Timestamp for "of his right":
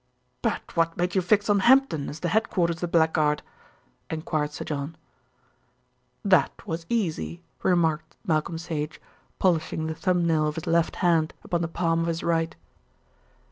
11.99-12.55